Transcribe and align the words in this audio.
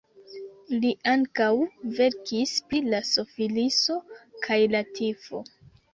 Li 0.85 0.93
ankaŭ 1.11 1.49
verkis 1.99 2.55
pri 2.71 2.81
la 2.95 3.03
sifiliso 3.13 3.99
kaj 4.47 4.59
la 4.77 4.83
tifo. 4.99 5.43